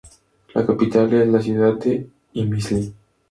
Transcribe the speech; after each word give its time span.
La 0.55 0.63
capital 0.65 1.13
es 1.13 1.27
la 1.27 1.39
ciudad 1.39 1.75
de 1.77 2.07
İmişli. 2.33 2.91